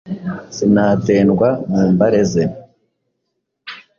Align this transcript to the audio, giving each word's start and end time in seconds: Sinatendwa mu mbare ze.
Sinatendwa 0.55 1.49
mu 1.69 1.81
mbare 1.93 2.21
ze. 2.31 2.43